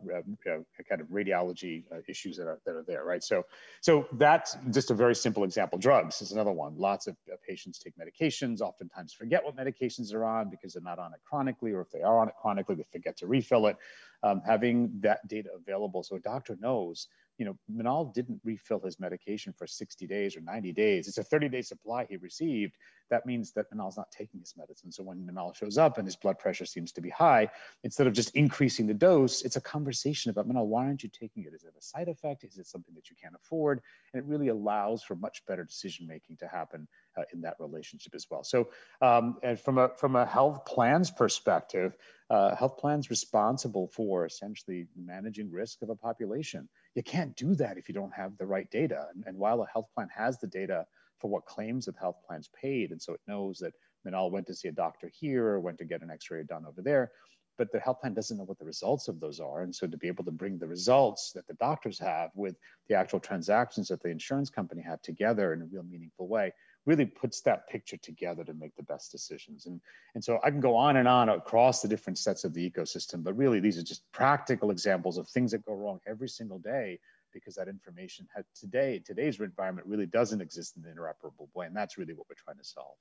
kind 0.87 1.01
of 1.01 1.07
radiology 1.07 1.83
uh, 1.91 1.97
issues 2.07 2.37
that 2.37 2.47
are, 2.47 2.59
that 2.65 2.75
are 2.75 2.83
there, 2.87 3.03
right? 3.03 3.23
So, 3.23 3.45
so 3.81 4.07
that's 4.13 4.57
just 4.71 4.91
a 4.91 4.93
very 4.93 5.15
simple 5.15 5.43
example. 5.43 5.77
Drugs 5.77 6.21
is 6.21 6.31
another 6.31 6.51
one. 6.51 6.77
Lots 6.77 7.07
of 7.07 7.15
patients 7.47 7.79
take 7.79 7.93
medications, 7.97 8.61
oftentimes 8.61 9.13
forget 9.13 9.43
what 9.43 9.55
medications 9.55 10.09
they're 10.11 10.25
on 10.25 10.49
because 10.49 10.73
they're 10.73 10.83
not 10.83 10.99
on 10.99 11.13
it 11.13 11.19
chronically, 11.27 11.73
or 11.73 11.81
if 11.81 11.91
they 11.91 12.01
are 12.01 12.19
on 12.19 12.27
it 12.27 12.35
chronically, 12.41 12.75
they 12.75 12.85
forget 12.91 13.17
to 13.17 13.27
refill 13.27 13.67
it. 13.67 13.77
Um, 14.23 14.41
having 14.45 14.91
that 15.01 15.27
data 15.27 15.49
available 15.55 16.01
so 16.01 16.15
a 16.15 16.19
doctor 16.19 16.57
knows 16.59 17.07
you 17.37 17.45
know, 17.45 17.57
Manal 17.71 18.13
didn't 18.13 18.41
refill 18.43 18.79
his 18.79 18.99
medication 18.99 19.53
for 19.53 19.67
60 19.67 20.07
days 20.07 20.35
or 20.35 20.41
90 20.41 20.71
days. 20.73 21.07
It's 21.07 21.17
a 21.17 21.23
30 21.23 21.49
day 21.49 21.61
supply 21.61 22.05
he 22.09 22.17
received. 22.17 22.77
That 23.09 23.25
means 23.25 23.51
that 23.53 23.71
Manal's 23.71 23.97
not 23.97 24.11
taking 24.11 24.39
his 24.39 24.55
medicine. 24.57 24.91
So 24.91 25.03
when 25.03 25.19
Manal 25.19 25.55
shows 25.55 25.77
up 25.77 25.97
and 25.97 26.07
his 26.07 26.15
blood 26.15 26.39
pressure 26.39 26.65
seems 26.65 26.91
to 26.93 27.01
be 27.01 27.09
high, 27.09 27.49
instead 27.83 28.07
of 28.07 28.13
just 28.13 28.35
increasing 28.35 28.87
the 28.87 28.93
dose, 28.93 29.43
it's 29.43 29.55
a 29.55 29.61
conversation 29.61 30.31
about 30.31 30.47
Manal, 30.47 30.65
why 30.65 30.85
aren't 30.85 31.03
you 31.03 31.09
taking 31.09 31.43
it? 31.43 31.53
Is 31.53 31.63
it 31.63 31.73
a 31.77 31.81
side 31.81 32.07
effect? 32.07 32.43
Is 32.43 32.57
it 32.57 32.67
something 32.67 32.95
that 32.95 33.09
you 33.09 33.15
can't 33.21 33.35
afford? 33.35 33.81
And 34.13 34.21
it 34.21 34.27
really 34.27 34.47
allows 34.47 35.03
for 35.03 35.15
much 35.15 35.43
better 35.47 35.63
decision 35.63 36.07
making 36.07 36.37
to 36.37 36.47
happen 36.47 36.87
uh, 37.17 37.23
in 37.33 37.41
that 37.41 37.55
relationship 37.59 38.13
as 38.15 38.27
well. 38.29 38.43
So, 38.43 38.69
um, 39.01 39.37
and 39.43 39.59
from 39.59 39.77
a 39.77 39.89
from 39.89 40.15
a 40.15 40.25
health 40.25 40.65
plans 40.65 41.09
perspective, 41.11 41.97
uh, 42.29 42.55
health 42.55 42.77
plans 42.77 43.09
responsible 43.09 43.87
for 43.87 44.25
essentially 44.25 44.87
managing 44.95 45.51
risk 45.51 45.81
of 45.81 45.89
a 45.89 45.95
population. 45.95 46.69
You 46.95 47.03
can't 47.03 47.35
do 47.35 47.55
that 47.55 47.77
if 47.77 47.87
you 47.87 47.95
don't 47.95 48.13
have 48.13 48.37
the 48.37 48.45
right 48.45 48.69
data. 48.69 49.07
And, 49.13 49.23
and 49.25 49.37
while 49.37 49.61
a 49.61 49.67
health 49.67 49.87
plan 49.95 50.09
has 50.15 50.39
the 50.39 50.47
data 50.47 50.85
for 51.19 51.29
what 51.29 51.45
claims 51.45 51.85
that 51.85 51.95
health 51.97 52.17
plans 52.27 52.49
paid, 52.59 52.91
and 52.91 53.01
so 53.01 53.13
it 53.13 53.21
knows 53.27 53.57
that 53.59 53.73
Manal 54.05 54.31
went 54.31 54.47
to 54.47 54.53
see 54.53 54.67
a 54.67 54.71
doctor 54.71 55.11
here 55.19 55.45
or 55.47 55.59
went 55.59 55.77
to 55.79 55.85
get 55.85 56.01
an 56.01 56.11
X-ray 56.11 56.43
done 56.43 56.65
over 56.65 56.81
there, 56.81 57.11
but 57.57 57.71
the 57.71 57.79
health 57.79 58.01
plan 58.01 58.13
doesn't 58.13 58.37
know 58.37 58.43
what 58.43 58.59
the 58.59 58.65
results 58.65 59.07
of 59.07 59.19
those 59.19 59.39
are. 59.39 59.61
And 59.61 59.75
so 59.75 59.87
to 59.87 59.97
be 59.97 60.07
able 60.07 60.23
to 60.25 60.31
bring 60.31 60.59
the 60.59 60.67
results 60.67 61.31
that 61.33 61.47
the 61.47 61.55
doctors 61.55 61.99
have 61.99 62.29
with 62.35 62.55
the 62.87 62.95
actual 62.95 63.19
transactions 63.19 63.87
that 63.87 64.01
the 64.01 64.09
insurance 64.09 64.49
company 64.49 64.81
have 64.83 65.01
together 65.01 65.53
in 65.53 65.61
a 65.61 65.65
real 65.65 65.83
meaningful 65.83 66.27
way 66.27 66.53
really 66.87 67.05
puts 67.05 67.41
that 67.41 67.67
picture 67.67 67.97
together 67.97 68.43
to 68.45 68.53
make 68.53 68.75
the 68.75 68.83
best 68.83 69.11
decisions. 69.11 69.65
And, 69.65 69.81
and 70.15 70.23
so 70.23 70.39
I 70.43 70.49
can 70.49 70.61
go 70.61 70.75
on 70.75 70.95
and 70.95 71.07
on 71.07 71.27
across 71.29 71.81
the 71.81 71.87
different 71.87 72.17
sets 72.17 72.45
of 72.45 72.53
the 72.53 72.67
ecosystem, 72.67 73.23
but 73.23 73.37
really 73.37 73.59
these 73.59 73.77
are 73.77 73.83
just 73.83 74.09
practical 74.13 74.71
examples 74.71 75.17
of 75.17 75.27
things 75.27 75.51
that 75.51 75.65
go 75.65 75.75
wrong 75.75 75.99
every 76.07 76.29
single 76.29 76.59
day 76.59 76.97
because 77.33 77.55
that 77.55 77.67
information 77.67 78.25
had 78.33 78.45
today, 78.55 79.03
today's 79.05 79.39
environment 79.39 79.85
really 79.85 80.05
doesn't 80.05 80.41
exist 80.41 80.77
in 80.77 80.85
an 80.85 80.95
interoperable 80.95 81.49
way. 81.53 81.65
And 81.65 81.75
that's 81.75 81.97
really 81.97 82.13
what 82.13 82.25
we're 82.29 82.35
trying 82.35 82.57
to 82.57 82.63
solve. 82.63 82.95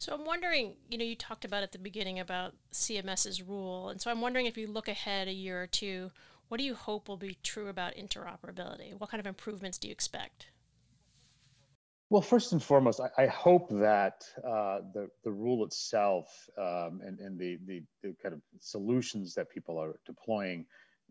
So 0.00 0.12
I'm 0.12 0.24
wondering, 0.24 0.74
you 0.90 0.98
know, 0.98 1.04
you 1.04 1.16
talked 1.16 1.44
about 1.44 1.62
at 1.62 1.72
the 1.72 1.78
beginning 1.78 2.18
about 2.18 2.54
CMS's 2.72 3.42
rule. 3.42 3.88
And 3.88 4.00
so 4.00 4.10
I'm 4.10 4.20
wondering 4.20 4.46
if 4.46 4.58
you 4.58 4.66
look 4.66 4.88
ahead 4.88 5.28
a 5.28 5.32
year 5.32 5.62
or 5.62 5.66
two, 5.66 6.10
what 6.48 6.58
do 6.58 6.64
you 6.64 6.74
hope 6.74 7.08
will 7.08 7.16
be 7.16 7.36
true 7.42 7.68
about 7.68 7.94
interoperability? 7.94 8.98
What 8.98 9.10
kind 9.10 9.20
of 9.20 9.26
improvements 9.26 9.78
do 9.78 9.88
you 9.88 9.92
expect? 9.92 10.46
Well, 12.10 12.22
first 12.22 12.52
and 12.52 12.62
foremost, 12.62 13.00
I, 13.00 13.24
I 13.24 13.26
hope 13.26 13.68
that 13.68 14.24
uh, 14.38 14.80
the, 14.94 15.10
the 15.24 15.30
rule 15.30 15.62
itself 15.64 16.48
um, 16.56 17.02
and, 17.04 17.18
and 17.20 17.38
the, 17.38 17.58
the, 17.66 17.82
the, 18.02 18.14
kind 18.22 18.34
of 18.34 18.40
solutions 18.60 19.34
that 19.34 19.50
people 19.50 19.78
are 19.78 20.00
deploying 20.06 20.64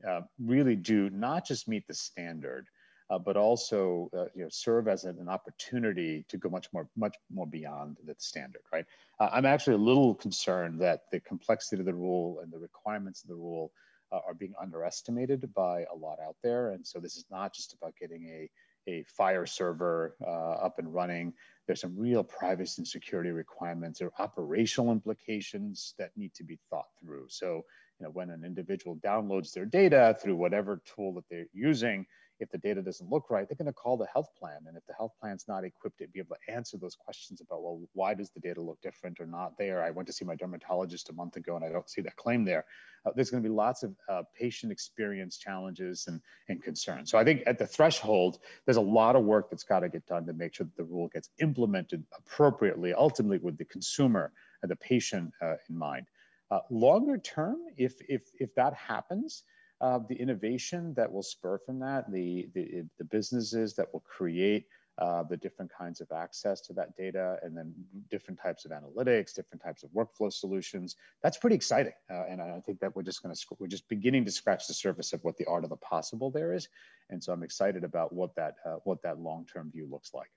uh, 0.08 0.22
really 0.44 0.76
do 0.76 1.12
not 1.12 1.46
just 1.46 1.68
meet 1.68 1.86
the 1.88 1.94
standard, 1.94 2.68
uh, 3.12 3.20
but 3.20 3.38
also 3.38 4.10
uh, 4.18 4.26
you 4.34 4.42
know, 4.42 4.50
serve 4.50 4.88
as 4.88 5.04
an, 5.04 5.30
opportunity 5.30 6.26
to 6.30 6.38
go 6.38 6.50
much 6.50 6.68
more, 6.74 6.90
much 6.96 7.16
more 7.32 7.46
beyond 7.46 7.98
the 8.04 8.16
standard, 8.18 8.62
right? 8.74 8.86
Uh, 9.20 9.30
I'm 9.32 9.46
actually 9.46 9.76
a 9.76 9.80
little 9.80 10.16
concerned 10.16 10.82
that 10.82 11.02
the 11.12 11.20
complexity 11.20 11.80
of 11.80 11.86
the 11.86 11.94
rule 11.94 12.40
and 12.42 12.52
the 12.52 12.58
requirements 12.58 13.22
of 13.22 13.30
the 13.30 13.36
rule 13.36 13.72
uh, 14.12 14.20
are 14.28 14.34
being 14.34 14.54
underestimated 14.60 15.54
by 15.54 15.86
a 15.94 15.96
lot 15.96 16.18
out 16.26 16.38
there. 16.42 16.72
And 16.72 16.86
so 16.86 17.00
this 17.00 17.18
is 17.18 17.26
not 17.30 17.54
just 17.54 17.74
about 17.74 17.94
getting 18.00 18.26
a 18.30 18.50
a 18.88 19.04
FHIR 19.20 19.48
server 19.48 20.16
uh, 20.26 20.66
up 20.66 20.80
and 20.80 20.94
running. 20.94 21.34
There's 21.66 21.82
some 21.82 21.98
real 21.98 22.24
privacy 22.24 22.82
and 22.82 22.88
security 22.88 23.32
requirements 23.32 24.02
or 24.02 24.12
operational 24.20 24.92
implications 24.92 25.94
that 26.00 26.12
need 26.16 26.34
to 26.36 26.44
be 26.44 26.60
thought 26.70 26.88
through. 27.02 27.26
So, 27.30 27.64
you 28.00 28.06
know, 28.06 28.12
when 28.12 28.30
an 28.30 28.44
individual 28.44 28.96
downloads 28.98 29.54
their 29.54 29.66
data 29.66 30.16
through 30.22 30.36
whatever 30.36 30.82
tool 30.86 31.14
that 31.16 31.24
they're 31.30 31.48
using, 31.54 32.06
if 32.40 32.52
the 32.52 32.58
data 32.58 32.82
doesn't 32.82 33.10
look 33.10 33.30
right, 33.30 33.48
they're 33.48 33.56
going 33.56 33.66
to 33.66 33.74
call 33.74 33.98
the 33.98 34.06
health 34.14 34.30
plan. 34.38 34.60
And 34.68 34.78
if 34.78 34.86
the 34.86 34.94
health 34.94 35.14
plan's 35.20 35.46
not 35.48 35.64
equipped 35.64 35.98
to 36.00 36.08
be 36.08 36.20
able 36.20 36.36
to 36.36 36.54
answer 36.54 36.78
those 36.78 36.96
questions 36.96 37.42
about, 37.42 37.64
well, 37.64 37.82
why 37.94 38.14
does 38.14 38.30
the 38.30 38.40
data 38.40 38.62
look 38.62 38.80
different 38.82 39.20
or 39.20 39.26
not 39.26 39.58
there? 39.58 39.84
I 39.84 39.90
went 39.90 40.08
to 40.08 40.14
see 40.14 40.26
my 40.26 40.36
dermatologist 40.36 41.10
a 41.10 41.14
month 41.14 41.36
ago 41.36 41.56
and 41.56 41.66
I 41.66 41.70
don't 41.70 41.90
see 41.90 42.02
that 42.02 42.16
claim 42.16 42.46
there. 42.46 42.66
Uh, 43.06 43.12
there's 43.16 43.32
going 43.32 43.42
to 43.42 43.50
be 43.50 43.54
lots 43.54 43.84
of 43.84 43.96
uh, 44.10 44.24
patient 44.38 44.72
experience 44.72 45.38
challenges 45.38 46.06
and, 46.08 46.22
and 46.50 46.62
concerns. 46.62 47.10
So 47.10 47.18
I 47.18 47.24
think 47.24 47.44
at 47.48 47.58
the 47.58 47.66
threshold, 47.66 48.40
there's 48.66 48.78
a 48.78 48.82
lot 48.82 49.16
of 49.16 49.24
work 49.24 49.50
that's 49.50 49.64
got 49.64 49.80
to 49.80 49.90
get 49.90 50.06
done 50.06 50.26
to 50.28 50.34
make 50.34 50.54
sure 50.54 50.66
that 50.66 50.78
the 50.78 50.84
rule 50.84 51.08
gets 51.08 51.30
implemented 51.40 52.04
appropriately, 52.16 52.94
ultimately 52.94 53.40
with 53.40 53.58
the 53.58 53.66
consumer 53.66 54.32
and 54.62 54.70
the 54.70 54.76
patient 54.76 55.32
uh, 55.42 55.56
in 55.70 55.78
mind. 55.78 56.06
Uh, 56.50 56.60
longer 56.70 57.18
term, 57.18 57.58
if, 57.78 57.96
if, 58.08 58.24
if 58.40 58.54
that 58.56 58.74
happens, 58.74 59.44
uh, 59.82 60.00
the 60.10 60.16
innovation 60.16 60.94
that 60.96 61.12
will 61.12 61.24
spur 61.24 61.58
from 61.58 61.80
that, 61.80 62.12
the, 62.12 62.50
the, 62.54 62.86
the 62.98 63.04
businesses 63.04 63.76
that 63.76 63.88
will 63.94 64.04
create 64.08 64.66
uh, 64.98 65.22
the 65.24 65.38
different 65.38 65.72
kinds 65.72 66.02
of 66.02 66.12
access 66.12 66.60
to 66.60 66.74
that 66.74 66.96
data, 66.98 67.38
and 67.44 67.56
then 67.56 67.72
different 68.10 68.40
types 68.42 68.66
of 68.66 68.72
analytics, 68.72 69.32
different 69.36 69.62
types 69.62 69.84
of 69.84 69.92
workflow 69.92 70.34
solutions. 70.34 70.96
That's 71.22 71.38
pretty 71.38 71.56
exciting, 71.56 71.94
uh, 72.10 72.24
and 72.28 72.42
I 72.42 72.60
think 72.66 72.80
that 72.80 72.96
we're 72.96 73.04
just 73.04 73.22
going 73.22 73.36
to 73.36 73.42
we're 73.60 73.68
just 73.68 73.88
beginning 73.90 74.26
to 74.26 74.32
scratch 74.32 74.66
the 74.68 74.74
surface 74.74 75.14
of 75.14 75.24
what 75.24 75.38
the 75.38 75.46
art 75.46 75.64
of 75.64 75.70
the 75.70 75.76
possible 75.76 76.32
there 76.32 76.52
is, 76.52 76.68
and 77.12 77.24
so 77.24 77.32
I'm 77.32 77.44
excited 77.44 77.84
about 77.84 78.12
what 78.12 78.36
that 78.38 78.56
uh, 78.66 78.78
what 78.86 79.04
that 79.04 79.20
long 79.20 79.46
term 79.46 79.70
view 79.72 79.88
looks 79.88 80.16
like. 80.16 80.32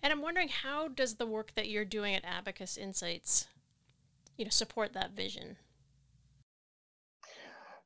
And 0.00 0.12
I'm 0.12 0.22
wondering 0.22 0.48
how 0.48 0.86
does 0.86 1.16
the 1.16 1.26
work 1.26 1.54
that 1.56 1.68
you're 1.68 1.84
doing 1.84 2.14
at 2.14 2.24
Abacus 2.24 2.76
Insights, 2.76 3.48
you 4.36 4.44
know, 4.44 4.50
support 4.50 4.92
that 4.94 5.12
vision? 5.12 5.56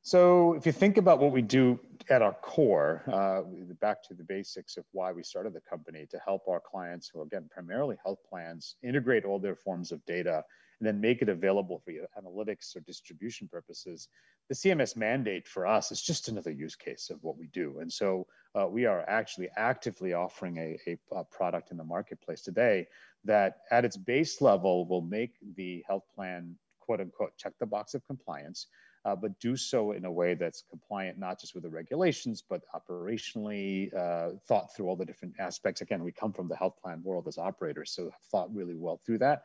So 0.01 0.53
if 0.53 0.65
you 0.65 0.71
think 0.71 0.97
about 0.97 1.19
what 1.19 1.33
we 1.33 1.41
do 1.41 1.79
at 2.09 2.21
our 2.21 2.33
core, 2.33 3.03
uh, 3.11 3.41
back 3.81 4.01
to 4.03 4.13
the 4.13 4.23
basics 4.23 4.77
of 4.77 4.85
why 4.93 5.11
we 5.11 5.21
started 5.21 5.53
the 5.53 5.61
company 5.69 6.05
to 6.09 6.19
help 6.23 6.47
our 6.47 6.61
clients, 6.61 7.09
who 7.13 7.21
again 7.21 7.49
primarily 7.51 7.97
health 8.03 8.19
plans, 8.29 8.75
integrate 8.81 9.25
all 9.25 9.39
their 9.39 9.55
forms 9.55 9.91
of 9.91 10.03
data 10.05 10.43
and 10.79 10.87
then 10.87 11.01
make 11.01 11.21
it 11.21 11.29
available 11.29 11.81
for 11.83 11.91
your 11.91 12.05
analytics 12.17 12.75
or 12.75 12.79
distribution 12.81 13.47
purposes. 13.47 14.07
The 14.47 14.55
CMS 14.55 14.95
mandate 14.95 15.47
for 15.47 15.67
us 15.67 15.91
is 15.91 16.01
just 16.01 16.29
another 16.29 16.51
use 16.51 16.75
case 16.75 17.09
of 17.09 17.21
what 17.21 17.37
we 17.37 17.47
do, 17.47 17.79
and 17.79 17.91
so 17.91 18.27
uh, 18.57 18.67
we 18.67 18.85
are 18.85 19.03
actually 19.07 19.49
actively 19.55 20.13
offering 20.13 20.57
a, 20.57 20.79
a, 20.87 20.97
a 21.15 21.23
product 21.23 21.71
in 21.71 21.77
the 21.77 21.83
marketplace 21.83 22.41
today 22.41 22.87
that, 23.25 23.59
at 23.71 23.85
its 23.85 23.97
base 23.97 24.41
level, 24.41 24.87
will 24.87 25.01
make 25.01 25.33
the 25.55 25.83
health 25.87 26.03
plan 26.15 26.55
quote 26.79 27.01
unquote 27.01 27.35
check 27.37 27.53
the 27.59 27.65
box 27.65 27.93
of 27.93 28.05
compliance 28.07 28.67
uh, 29.07 29.15
but 29.15 29.39
do 29.39 29.55
so 29.55 29.93
in 29.93 30.03
a 30.03 30.11
way 30.11 30.33
that's 30.33 30.63
compliant 30.69 31.17
not 31.17 31.39
just 31.39 31.53
with 31.53 31.63
the 31.63 31.69
regulations, 31.69 32.43
but 32.47 32.61
operationally 32.75 33.93
uh, 33.95 34.31
thought 34.47 34.75
through 34.75 34.87
all 34.87 34.97
the 34.97 35.05
different 35.05 35.33
aspects. 35.39 35.79
Again, 35.79 36.03
we 36.03 36.11
come 36.11 36.33
from 36.33 36.49
the 36.49 36.55
health 36.57 36.75
plan 36.81 37.01
world 37.03 37.25
as 37.25 37.37
operators, 37.37 37.91
so 37.91 38.11
thought 38.31 38.53
really 38.53 38.75
well 38.75 38.99
through 39.05 39.19
that. 39.19 39.43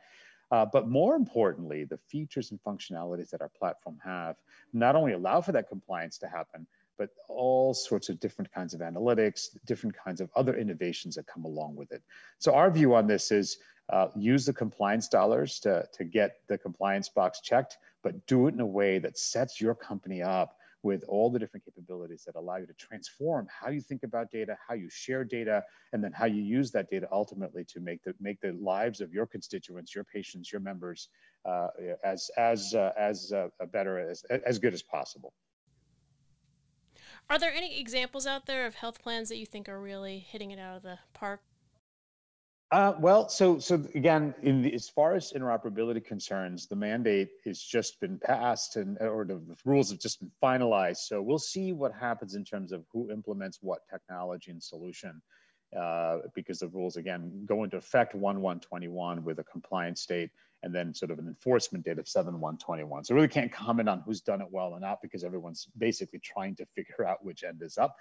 Uh, 0.50 0.66
but 0.66 0.88
more 0.88 1.14
importantly, 1.14 1.84
the 1.84 1.96
features 1.96 2.50
and 2.50 2.60
functionalities 2.62 3.30
that 3.30 3.40
our 3.40 3.50
platform 3.56 3.98
have 4.04 4.34
not 4.72 4.96
only 4.96 5.12
allow 5.12 5.40
for 5.40 5.52
that 5.52 5.68
compliance 5.68 6.18
to 6.18 6.26
happen, 6.26 6.66
but 6.98 7.10
all 7.28 7.74
sorts 7.74 8.08
of 8.08 8.20
different 8.20 8.52
kinds 8.52 8.74
of 8.74 8.80
analytics, 8.80 9.56
different 9.66 9.96
kinds 9.96 10.20
of 10.20 10.30
other 10.36 10.56
innovations 10.56 11.14
that 11.16 11.26
come 11.26 11.44
along 11.44 11.74
with 11.76 11.92
it. 11.92 12.02
So 12.38 12.54
our 12.54 12.70
view 12.70 12.94
on 12.94 13.06
this 13.06 13.30
is 13.30 13.58
uh, 13.90 14.08
use 14.16 14.46
the 14.46 14.52
compliance 14.52 15.08
dollars 15.08 15.58
to, 15.60 15.86
to 15.92 16.04
get 16.04 16.36
the 16.48 16.58
compliance 16.58 17.08
box 17.08 17.40
checked, 17.40 17.78
but 18.02 18.26
do 18.26 18.46
it 18.46 18.54
in 18.54 18.60
a 18.60 18.66
way 18.66 18.98
that 18.98 19.18
sets 19.18 19.60
your 19.60 19.74
company 19.74 20.22
up 20.22 20.56
with 20.82 21.04
all 21.06 21.30
the 21.30 21.38
different 21.38 21.64
capabilities 21.64 22.24
that 22.24 22.34
allow 22.34 22.56
you 22.56 22.66
to 22.66 22.72
transform 22.74 23.46
how 23.48 23.70
you 23.70 23.80
think 23.80 24.02
about 24.02 24.30
data, 24.30 24.56
how 24.66 24.74
you 24.74 24.88
share 24.90 25.24
data, 25.24 25.62
and 25.92 26.02
then 26.02 26.12
how 26.12 26.24
you 26.24 26.42
use 26.42 26.72
that 26.72 26.90
data 26.90 27.06
ultimately 27.12 27.64
to 27.64 27.80
make 27.80 28.02
the 28.02 28.14
make 28.20 28.40
the 28.40 28.52
lives 28.54 29.00
of 29.00 29.12
your 29.12 29.26
constituents, 29.26 29.94
your 29.94 30.04
patients, 30.04 30.50
your 30.50 30.60
members 30.60 31.08
uh, 31.44 31.68
as 32.04 32.30
as 32.36 32.74
uh, 32.74 32.92
as 32.98 33.32
uh, 33.32 33.48
better 33.72 33.98
as 33.98 34.24
as 34.24 34.58
good 34.58 34.74
as 34.74 34.82
possible. 34.82 35.32
Are 37.30 37.38
there 37.38 37.52
any 37.52 37.80
examples 37.80 38.26
out 38.26 38.46
there 38.46 38.66
of 38.66 38.74
health 38.74 39.02
plans 39.02 39.28
that 39.28 39.38
you 39.38 39.46
think 39.46 39.68
are 39.68 39.80
really 39.80 40.18
hitting 40.18 40.50
it 40.50 40.58
out 40.58 40.76
of 40.76 40.82
the 40.82 40.98
park 41.14 41.40
uh, 42.72 42.94
well, 42.98 43.28
so 43.28 43.58
so 43.58 43.74
again, 43.94 44.34
in 44.42 44.62
the, 44.62 44.72
as 44.72 44.88
far 44.88 45.14
as 45.14 45.34
interoperability 45.36 46.02
concerns, 46.02 46.66
the 46.66 46.74
mandate 46.74 47.28
has 47.44 47.60
just 47.60 48.00
been 48.00 48.18
passed, 48.18 48.76
and 48.76 48.96
or 48.98 49.26
the, 49.26 49.34
the, 49.34 49.54
rules 49.66 49.90
have 49.90 50.00
just 50.00 50.20
been 50.20 50.30
finalized. 50.42 50.96
So 50.96 51.20
we'll 51.20 51.38
see 51.38 51.74
what 51.74 51.92
happens 51.92 52.34
in 52.34 52.46
terms 52.46 52.72
of 52.72 52.86
who 52.90 53.10
implements 53.10 53.58
what 53.60 53.80
technology 53.90 54.52
and 54.52 54.62
solution, 54.62 55.20
uh, 55.78 56.20
because 56.34 56.60
the 56.60 56.68
rules 56.68 56.96
again 56.96 57.44
go 57.44 57.62
into 57.62 57.76
effect 57.76 58.14
one 58.14 58.40
one 58.40 58.58
twenty 58.58 58.88
one 58.88 59.22
with 59.22 59.38
a 59.38 59.44
compliance 59.44 60.06
date, 60.06 60.30
and 60.62 60.74
then 60.74 60.94
sort 60.94 61.10
of 61.10 61.18
an 61.18 61.26
enforcement 61.26 61.84
date 61.84 61.98
of 61.98 62.08
seven 62.08 62.40
one 62.40 62.56
twenty 62.58 62.84
one. 62.84 63.04
So 63.04 63.14
really 63.14 63.28
can't 63.28 63.52
comment 63.52 63.88
on 63.88 64.02
who's 64.04 64.20
done 64.20 64.40
it 64.40 64.48
well 64.50 64.72
or 64.72 64.80
not 64.80 65.02
because 65.02 65.24
everyone's 65.24 65.66
basically 65.76 66.20
trying 66.20 66.56
to 66.56 66.66
figure 66.74 67.06
out 67.06 67.24
which 67.24 67.44
end 67.44 67.62
is 67.62 67.78
up. 67.78 67.96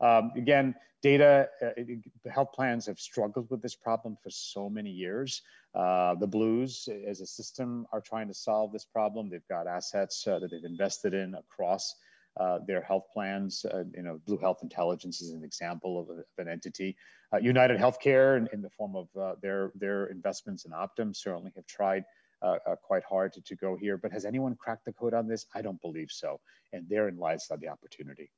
Um, 0.00 0.32
again, 0.36 0.74
data, 1.02 1.48
uh, 1.62 2.30
health 2.30 2.52
plans 2.52 2.86
have 2.86 2.98
struggled 2.98 3.48
with 3.50 3.62
this 3.62 3.74
problem 3.74 4.16
for 4.22 4.30
so 4.30 4.68
many 4.68 4.90
years. 4.90 5.42
Uh, 5.74 6.14
the 6.14 6.26
Blues, 6.26 6.88
as 7.06 7.20
a 7.20 7.26
system, 7.26 7.86
are 7.92 8.00
trying 8.00 8.28
to 8.28 8.34
solve 8.34 8.72
this 8.72 8.84
problem. 8.84 9.30
They've 9.30 9.48
got 9.48 9.66
assets 9.66 10.26
uh, 10.26 10.38
that 10.38 10.50
they've 10.50 10.64
invested 10.64 11.14
in 11.14 11.34
across 11.34 11.94
uh, 12.38 12.58
their 12.66 12.82
health 12.82 13.04
plans. 13.12 13.64
Uh, 13.64 13.84
you 13.94 14.02
know, 14.02 14.20
Blue 14.26 14.38
Health 14.38 14.58
Intelligence 14.62 15.20
is 15.20 15.30
an 15.30 15.42
example 15.42 16.00
of, 16.00 16.08
a, 16.10 16.20
of 16.20 16.24
an 16.38 16.48
entity. 16.48 16.96
Uh, 17.32 17.38
United 17.38 17.78
Healthcare, 17.78 18.36
in, 18.36 18.48
in, 18.52 18.62
the 18.62 18.70
form 18.70 18.94
of 18.94 19.08
their 19.40 19.72
their 19.74 20.06
investments 20.06 20.64
in 20.64 20.72
Optum, 20.72 21.14
certainly 21.14 21.52
have 21.56 21.66
tried. 21.66 22.04
Uh, 22.42 22.58
uh, 22.66 22.76
quite 22.76 23.02
hard 23.02 23.32
to, 23.32 23.40
to 23.40 23.56
go 23.56 23.78
here. 23.80 23.96
But 23.96 24.12
has 24.12 24.26
anyone 24.26 24.54
cracked 24.56 24.84
the 24.84 24.92
code 24.92 25.14
on 25.14 25.26
this? 25.26 25.46
I 25.54 25.62
don't 25.62 25.80
believe 25.80 26.10
so. 26.10 26.38
And 26.74 26.86
therein 26.86 27.16
lies 27.16 27.48
the 27.48 27.68
opportunity. 27.68 28.30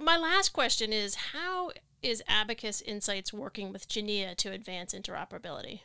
My 0.00 0.16
last 0.16 0.54
question 0.54 0.90
is 0.90 1.16
How 1.32 1.70
is 2.02 2.22
Abacus 2.26 2.80
Insights 2.80 3.32
working 3.32 3.72
with 3.72 3.88
Geneia 3.88 4.34
to 4.36 4.52
advance 4.52 4.94
interoperability? 4.94 5.80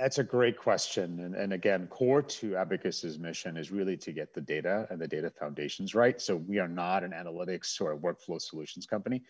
That's 0.00 0.16
a 0.16 0.24
great 0.24 0.56
question. 0.56 1.20
And, 1.20 1.34
and 1.34 1.52
again, 1.52 1.86
core 1.88 2.22
to 2.22 2.56
Abacus's 2.56 3.18
mission 3.18 3.58
is 3.58 3.70
really 3.70 3.98
to 3.98 4.12
get 4.12 4.32
the 4.32 4.40
data 4.40 4.86
and 4.88 4.98
the 4.98 5.06
data 5.06 5.28
foundations 5.28 5.94
right. 5.94 6.18
So 6.18 6.36
we 6.36 6.58
are 6.58 6.68
not 6.68 7.04
an 7.04 7.10
analytics 7.10 7.78
or 7.82 7.92
a 7.92 7.98
workflow 7.98 8.40
solutions 8.40 8.86
company. 8.86 9.22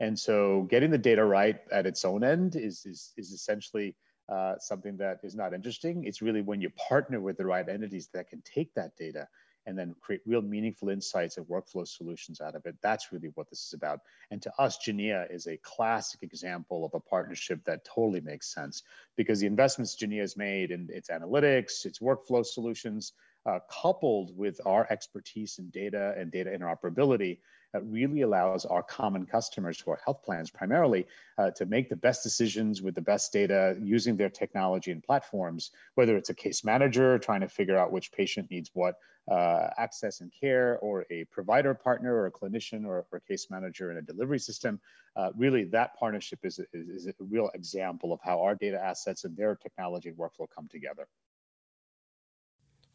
And 0.00 0.18
so 0.18 0.66
getting 0.70 0.90
the 0.90 0.96
data 0.96 1.22
right 1.22 1.60
at 1.70 1.84
its 1.84 2.06
own 2.06 2.24
end 2.24 2.56
is, 2.56 2.86
is, 2.86 3.12
is 3.18 3.32
essentially 3.32 3.96
uh, 4.30 4.54
something 4.58 4.96
that 4.96 5.20
is 5.22 5.34
not 5.34 5.52
interesting. 5.52 6.04
It's 6.04 6.22
really 6.22 6.40
when 6.40 6.62
you 6.62 6.70
partner 6.70 7.20
with 7.20 7.36
the 7.36 7.44
right 7.44 7.68
entities 7.68 8.08
that 8.14 8.30
can 8.30 8.42
take 8.46 8.72
that 8.76 8.96
data 8.96 9.28
and 9.66 9.78
then 9.78 9.94
create 10.00 10.20
real 10.26 10.42
meaningful 10.42 10.88
insights 10.88 11.36
and 11.36 11.46
workflow 11.46 11.86
solutions 11.86 12.40
out 12.40 12.54
of 12.54 12.66
it. 12.66 12.76
That's 12.82 13.12
really 13.12 13.30
what 13.34 13.48
this 13.50 13.66
is 13.66 13.72
about. 13.72 14.00
And 14.30 14.40
to 14.42 14.52
us, 14.58 14.78
Geneia 14.78 15.32
is 15.32 15.46
a 15.46 15.56
classic 15.58 16.22
example 16.22 16.84
of 16.84 16.94
a 16.94 17.00
partnership 17.00 17.64
that 17.64 17.84
totally 17.84 18.20
makes 18.20 18.52
sense 18.52 18.82
because 19.16 19.40
the 19.40 19.46
investments 19.46 19.96
Geneia 19.96 20.20
has 20.20 20.36
made 20.36 20.70
in 20.70 20.88
its 20.92 21.08
analytics, 21.08 21.84
its 21.84 21.98
workflow 21.98 22.44
solutions, 22.44 23.12
uh, 23.46 23.58
coupled 23.70 24.36
with 24.36 24.60
our 24.64 24.86
expertise 24.90 25.58
in 25.58 25.68
data 25.70 26.14
and 26.16 26.30
data 26.30 26.50
interoperability, 26.50 27.38
that 27.74 27.84
really 27.86 28.22
allows 28.22 28.64
our 28.64 28.84
common 28.84 29.26
customers 29.26 29.80
who 29.80 29.90
are 29.90 30.00
health 30.04 30.22
plans 30.22 30.48
primarily 30.48 31.06
uh, 31.38 31.50
to 31.50 31.66
make 31.66 31.88
the 31.88 31.96
best 31.96 32.22
decisions 32.22 32.80
with 32.80 32.94
the 32.94 33.02
best 33.02 33.32
data 33.32 33.76
using 33.82 34.16
their 34.16 34.30
technology 34.30 34.92
and 34.92 35.02
platforms, 35.02 35.72
whether 35.96 36.16
it's 36.16 36.30
a 36.30 36.34
case 36.34 36.64
manager 36.64 37.18
trying 37.18 37.40
to 37.40 37.48
figure 37.48 37.76
out 37.76 37.90
which 37.90 38.12
patient 38.12 38.48
needs 38.48 38.70
what 38.74 38.94
uh, 39.28 39.68
access 39.78 40.20
and 40.20 40.32
care, 40.38 40.78
or 40.80 41.06
a 41.10 41.24
provider 41.24 41.74
partner, 41.74 42.14
or 42.14 42.26
a 42.26 42.30
clinician, 42.30 42.84
or, 42.84 43.06
or 43.10 43.18
a 43.18 43.20
case 43.20 43.48
manager 43.50 43.90
in 43.90 43.96
a 43.96 44.02
delivery 44.02 44.38
system. 44.38 44.80
Uh, 45.16 45.30
really, 45.36 45.64
that 45.64 45.96
partnership 45.98 46.40
is, 46.44 46.58
is, 46.72 47.06
is 47.06 47.06
a 47.06 47.24
real 47.24 47.50
example 47.54 48.12
of 48.12 48.20
how 48.22 48.40
our 48.42 48.54
data 48.54 48.80
assets 48.82 49.24
and 49.24 49.36
their 49.36 49.54
technology 49.54 50.08
and 50.08 50.18
workflow 50.18 50.46
come 50.54 50.68
together. 50.70 51.06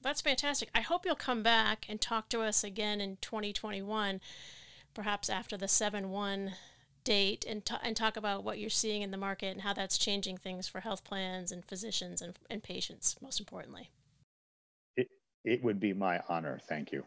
That's 0.02 0.22
fantastic. 0.22 0.70
I 0.74 0.82
hope 0.82 1.06
you'll 1.06 1.16
come 1.16 1.44
back 1.44 1.86
and 1.90 2.00
talk 2.00 2.30
to 2.30 2.42
us 2.42 2.64
again 2.64 3.02
in 3.02 3.18
2021 3.22 4.22
perhaps 4.94 5.30
after 5.30 5.56
the 5.58 5.68
7 5.68 6.10
1 6.10 6.54
date 7.04 7.46
and, 7.48 7.66
t- 7.66 7.76
and 7.82 7.96
talk 7.96 8.18
about 8.18 8.44
what 8.44 8.60
you're 8.60 8.70
seeing 8.70 9.02
in 9.02 9.12
the 9.12 9.18
market 9.18 9.48
and 9.48 9.62
how 9.62 9.74
that's 9.74 9.98
changing 9.98 10.38
things 10.38 10.68
for 10.68 10.82
health 10.82 11.04
plans 11.04 11.52
and 11.52 11.66
physicians 11.66 12.22
and, 12.22 12.38
and 12.50 12.64
patients, 12.64 13.16
most 13.22 13.40
importantly. 13.40 13.90
It, 15.44 15.64
would 15.64 15.80
be 15.80 15.94
my 15.94 16.22
honor. 16.28 16.60
Thank 16.68 16.92
you. 16.92 17.06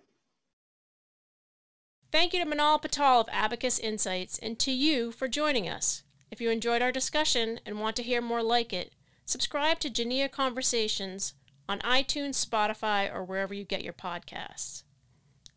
Thank 2.10 2.32
you 2.32 2.44
to 2.44 2.50
Manal 2.50 2.80
Patel 2.80 3.20
of 3.20 3.28
Abacus 3.32 3.78
Insights 3.78 4.38
and 4.38 4.58
to 4.58 4.70
you 4.70 5.12
for 5.12 5.28
joining 5.28 5.68
us. 5.68 6.02
If 6.30 6.40
you 6.40 6.50
enjoyed 6.50 6.82
our 6.82 6.92
discussion 6.92 7.60
and 7.64 7.80
want 7.80 7.96
to 7.96 8.02
hear 8.02 8.20
more 8.20 8.42
like 8.42 8.72
it, 8.72 8.92
subscribe 9.24 9.78
to 9.80 9.90
Geneia 9.90 10.30
Conversations 10.30 11.34
on 11.68 11.78
iTunes, 11.80 12.44
Spotify, 12.44 13.12
or 13.12 13.24
wherever 13.24 13.54
you 13.54 13.64
get 13.64 13.84
your 13.84 13.92
podcasts. 13.92 14.82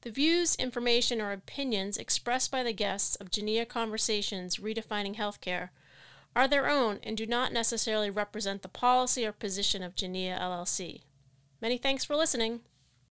The 0.01 0.12
views, 0.12 0.55
information, 0.55 1.20
or 1.20 1.32
opinions 1.32 1.98
expressed 1.98 2.51
by 2.51 2.62
the 2.62 2.74
guests 2.74 3.15
of 3.15 3.32
Geneia 3.32 3.67
Conversations 3.67 4.58
Redefining 4.58 5.15
Healthcare 5.15 5.70
are 6.36 6.48
their 6.48 6.70
own 6.70 7.00
and 7.03 7.17
do 7.17 7.25
not 7.25 7.51
necessarily 7.51 8.10
represent 8.10 8.62
the 8.62 8.67
policy 8.67 9.25
or 9.25 9.32
position 9.32 9.82
of 9.82 9.96
Geneia 9.96 10.39
LLC. 10.39 11.01
Many 11.65 11.79
thanks 11.79 12.05
for 12.05 12.15
listening. 12.15 12.60